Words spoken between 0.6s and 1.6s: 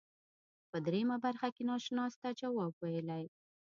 په دریمه برخه